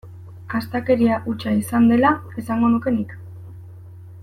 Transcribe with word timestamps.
Astakeria 0.59 1.19
hutsa 1.31 1.53
izan 1.59 1.85
dela 1.91 2.15
esango 2.45 2.73
nuke 2.73 2.95
nik. 2.99 3.15